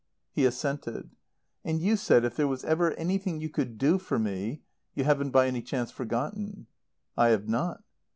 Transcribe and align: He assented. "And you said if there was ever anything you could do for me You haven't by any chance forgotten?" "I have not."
He 0.31 0.45
assented. 0.47 1.11
"And 1.63 1.79
you 1.79 1.95
said 1.95 2.25
if 2.25 2.35
there 2.35 2.47
was 2.47 2.63
ever 2.63 2.91
anything 2.93 3.39
you 3.39 3.49
could 3.49 3.77
do 3.77 3.99
for 3.99 4.17
me 4.17 4.63
You 4.95 5.03
haven't 5.03 5.29
by 5.29 5.45
any 5.45 5.61
chance 5.61 5.91
forgotten?" 5.91 6.65
"I 7.15 7.27
have 7.27 7.47
not." 7.47 7.83